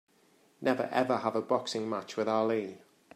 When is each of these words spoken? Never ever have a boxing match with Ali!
Never 0.61 0.89
ever 0.91 1.17
have 1.17 1.35
a 1.35 1.43
boxing 1.43 1.87
match 1.87 2.17
with 2.17 2.27
Ali! 2.27 2.79